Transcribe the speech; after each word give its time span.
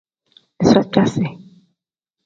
Iza 0.63 0.81
caasi. 0.91 1.25